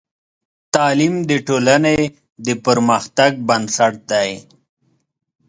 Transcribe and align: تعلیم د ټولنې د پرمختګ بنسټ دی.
تعلیم 0.73 1.15
د 1.29 1.31
ټولنې 1.47 1.97
د 2.45 2.47
پرمختګ 2.65 3.31
بنسټ 3.47 3.93
دی. 4.11 4.31